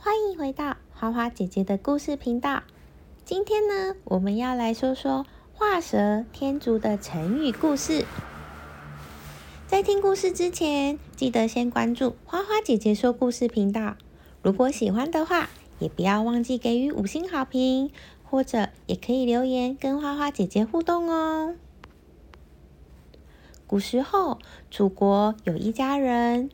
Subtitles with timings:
[0.00, 2.62] 欢迎回到花花姐姐的故事频道。
[3.24, 8.04] 今天呢，我们要来说说画蛇添足的成语故事。
[9.66, 13.96] 在听故事之前，记得先关注花花姐姐说故事频道。
[14.40, 15.50] 如果喜欢的话，
[15.80, 17.90] 也不要忘记给予五星好评，
[18.22, 21.56] 或者也可以留言跟花花姐姐互动哦。
[23.66, 24.38] 古时候，
[24.70, 26.50] 楚国有一家人，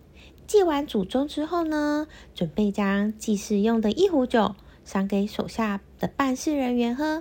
[0.55, 7.21] 祭完祖宗之后呢，准备将祭祀用的一壶酒赏给手下的办事人员喝。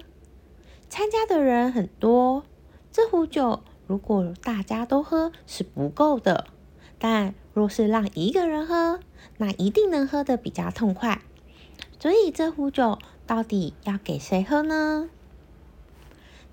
[0.88, 2.44] 参加的人很多，
[2.92, 3.62] 这壶酒。
[3.88, 6.46] 如果大家都喝是不够的，
[7.00, 9.00] 但若是让一个人喝，
[9.38, 11.20] 那一定能喝得比较痛快。
[12.00, 15.10] 所以这壶酒到底要给谁喝呢？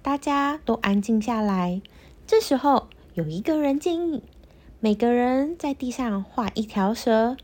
[0.01, 1.83] 大家都安静下来。
[2.27, 4.23] 这时候有一个人建议，
[4.83, 7.36] 每个人在地上画一条蛇，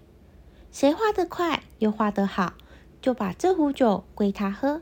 [0.72, 2.54] 谁画得快又画得好，
[3.02, 4.80] 就把这壶酒归他喝。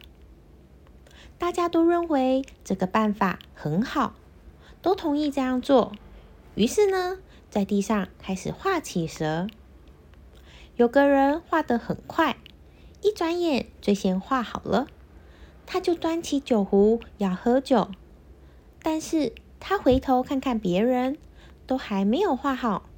[1.37, 4.15] 大家都认为这个办法很好。
[4.81, 5.97] 都同意这样做，
[6.55, 7.19] 于是呢，
[7.51, 9.49] 在地上开始画起蛇。
[10.77, 12.37] 有个人画得很快，
[13.03, 14.87] 一转眼最先画好了，
[15.67, 17.89] 他就端起酒壶要喝酒。
[18.81, 21.19] 但是他回头看看别人，
[21.67, 22.89] 都还没有画好，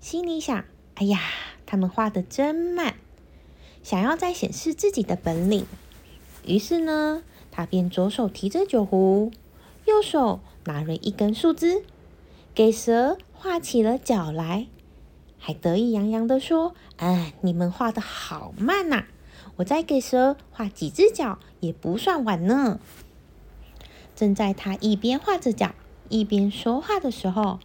[0.00, 1.20] 心里想：哎呀，
[1.66, 2.94] 他们画的真慢，
[3.82, 5.66] 想要再显示自己的本领。
[6.44, 9.30] 于是呢，他便左手提着酒壶，
[9.86, 10.40] 右手。
[10.64, 11.82] 拿了一根树枝，
[12.54, 14.68] 给蛇画起了脚来，
[15.36, 19.06] 还得意洋洋的说：“哎，你们画的好慢呐！
[19.56, 22.78] 我再给蛇画几只脚也不算晚呢。”
[24.14, 25.74] 正在他一边画着脚，
[26.08, 27.58] 一边说话的时候，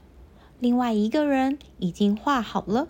[0.60, 2.88] 另外一个人已经画好了。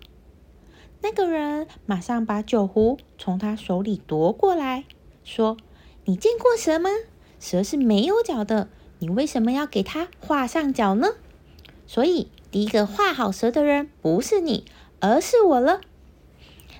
[1.01, 4.85] 那个人马上把酒壶从他手里夺过来，
[5.23, 5.57] 说
[6.06, 6.89] ：“你见过蛇吗？
[7.39, 8.69] 蛇是没有脚的。”
[9.00, 11.09] 你为什么要给他画上脚呢？
[11.85, 14.66] 所以第一个画好蛇的人不是你，
[15.00, 15.81] 而是我了。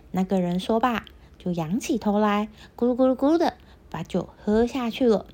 [0.09, 1.05] 那个人说罢，
[1.37, 3.53] 就仰起头来，咕噜咕噜咕噜的
[3.91, 5.27] 把酒喝下去了。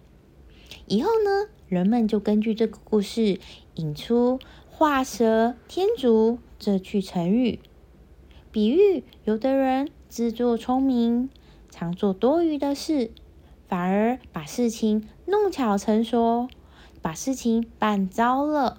[0.86, 3.40] 以后呢，人们就根据这个故事
[3.76, 4.40] 引出
[4.76, 7.60] “画蛇添足”这句成语，
[8.52, 11.30] 比喻有的人自作聪明，
[11.70, 13.12] 常做多余的事，
[13.68, 16.50] 反而把事情弄巧成拙。
[17.02, 18.78] 把事情办糟了，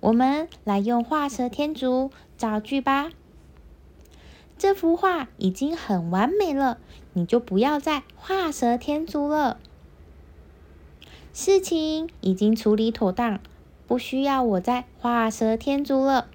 [0.00, 3.08] 我们来用画蛇添足造句吧。
[4.58, 6.78] 这幅画已经很完美了，
[7.14, 9.58] 你就不要再画蛇添足了。
[11.32, 13.40] 事情已经处理妥当，
[13.86, 16.28] 不需要我再画蛇添足了。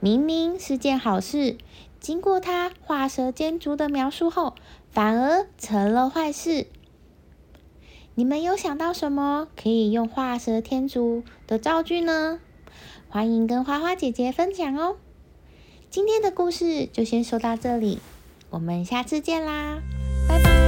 [0.00, 1.56] 明明是件好事，
[2.00, 4.54] 经过他画蛇添足的描述后，
[4.90, 6.66] 反而成了坏事。
[8.14, 12.40] 你们有想到什么可以用画蛇添足的造句呢？
[13.08, 14.96] 欢迎跟花花姐姐分享哦。
[15.88, 18.00] 今天的故事就先说到这里，
[18.50, 19.80] 我们下次见啦。
[20.28, 20.61] 拜拜